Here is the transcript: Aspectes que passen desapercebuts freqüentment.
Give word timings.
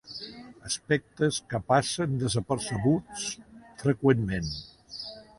Aspectes 0.67 1.35
que 1.51 1.59
passen 1.73 2.15
desapercebuts 2.23 3.27
freqüentment. 3.83 4.49